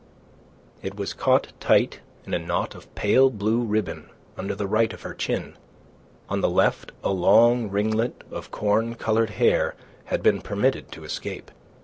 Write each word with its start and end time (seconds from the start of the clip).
It 0.81 0.95
was 0.95 1.13
caught 1.13 1.53
tight 1.59 1.99
in 2.25 2.33
a 2.33 2.39
knot 2.39 2.73
of 2.73 2.95
pale 2.95 3.29
blue 3.29 3.61
ribbon 3.61 4.09
on 4.35 4.47
the 4.47 4.65
right 4.65 4.91
of 4.93 5.03
her 5.03 5.13
chin; 5.13 5.55
on 6.27 6.41
the 6.41 6.49
left 6.49 6.91
a 7.03 7.11
long 7.11 7.69
ringlet 7.69 8.23
of 8.31 8.49
corn 8.49 8.95
coloured 8.95 9.29
hair 9.37 9.75
had 10.05 10.23
been 10.23 10.41
permitted 10.41 10.91
to 10.93 11.03
escape. 11.03 11.51